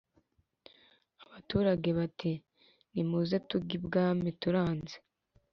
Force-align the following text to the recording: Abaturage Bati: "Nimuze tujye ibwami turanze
Abaturage 1.25 1.89
Bati: 1.97 2.31
"Nimuze 2.93 3.35
tujye 3.49 3.73
ibwami 3.79 4.29
turanze 4.41 4.95